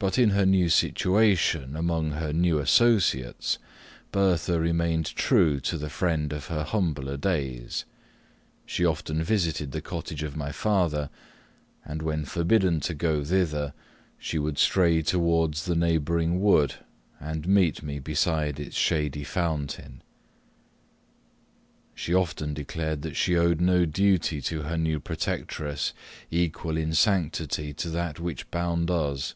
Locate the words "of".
6.32-6.46, 10.22-10.36